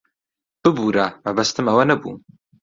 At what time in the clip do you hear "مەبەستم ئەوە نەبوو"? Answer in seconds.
1.23-2.13